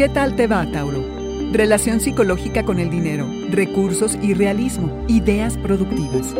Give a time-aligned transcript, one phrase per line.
[0.00, 1.04] ¿Qué tal te va, Tauro?
[1.52, 6.34] Relación psicológica con el dinero, recursos y realismo, ideas productivas.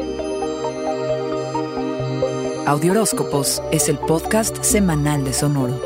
[2.64, 5.78] Audioróscopos es el podcast semanal de Sonoro.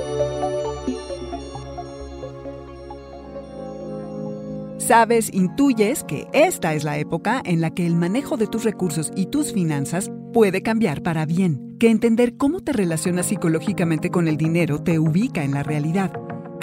[4.79, 9.11] Sabes, intuyes que esta es la época en la que el manejo de tus recursos
[9.16, 14.36] y tus finanzas puede cambiar para bien, que entender cómo te relacionas psicológicamente con el
[14.36, 16.12] dinero te ubica en la realidad,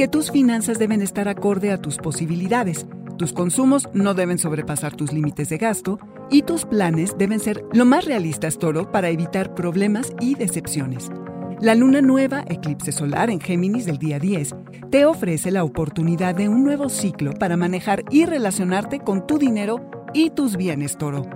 [0.02, 2.88] que tus finanzas deben estar acorde a tus posibilidades,
[3.20, 6.00] tus consumos no deben sobrepasar tus límites de gasto
[6.32, 11.12] y tus planes deben ser lo más realistas, Toro, para evitar problemas y decepciones.
[11.60, 14.56] La luna nueva, eclipse solar en Géminis del día 10,
[14.90, 19.88] te ofrece la oportunidad de un nuevo ciclo para manejar y relacionarte con tu dinero
[20.16, 21.30] y tus bienes, toro.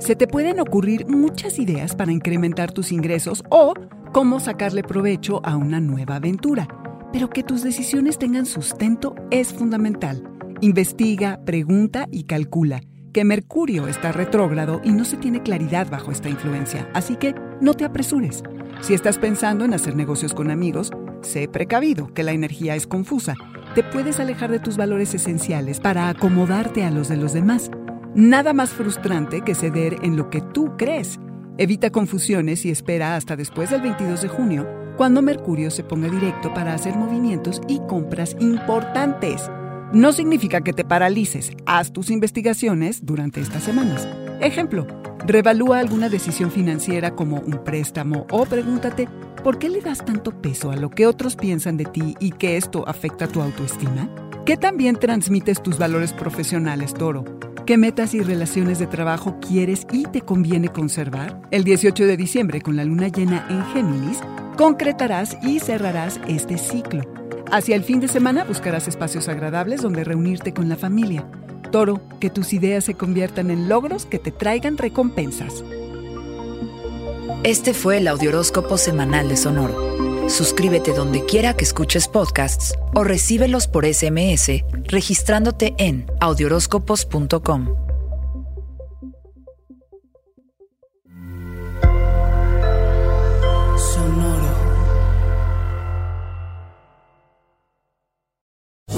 [0.00, 3.72] Se te pueden ocurrir muchas ideas para incrementar tus ingresos o
[4.12, 6.68] cómo sacarle provecho a una nueva aventura,
[7.12, 10.22] pero que tus decisiones tengan sustento es fundamental.
[10.60, 12.82] Investiga, pregunta y calcula
[13.12, 17.74] que Mercurio está retrógrado y no se tiene claridad bajo esta influencia, así que no
[17.74, 18.42] te apresures.
[18.80, 20.90] Si estás pensando en hacer negocios con amigos,
[21.20, 23.34] sé precavido, que la energía es confusa.
[23.74, 27.70] Te puedes alejar de tus valores esenciales para acomodarte a los de los demás.
[28.14, 31.20] Nada más frustrante que ceder en lo que tú crees.
[31.58, 36.52] Evita confusiones y espera hasta después del 22 de junio, cuando Mercurio se ponga directo
[36.54, 39.50] para hacer movimientos y compras importantes.
[39.92, 44.08] No significa que te paralices, haz tus investigaciones durante estas semanas.
[44.40, 44.86] Ejemplo,
[45.26, 49.08] Revalúa alguna decisión financiera como un préstamo o pregúntate
[49.44, 52.56] por qué le das tanto peso a lo que otros piensan de ti y que
[52.56, 54.08] esto afecta tu autoestima.
[54.44, 57.24] ¿Qué también transmites tus valores profesionales, Toro?
[57.66, 61.40] ¿Qué metas y relaciones de trabajo quieres y te conviene conservar?
[61.52, 64.18] El 18 de diciembre, con la luna llena en Géminis,
[64.56, 67.02] concretarás y cerrarás este ciclo.
[67.50, 71.26] Hacia el fin de semana buscarás espacios agradables donde reunirte con la familia.
[71.70, 75.64] Toro, que tus ideas se conviertan en logros que te traigan recompensas.
[77.44, 80.28] Este fue el Audioróscopo Semanal de Sonoro.
[80.28, 87.81] Suscríbete donde quiera que escuches podcasts o recíbelos por SMS registrándote en audioróscopos.com.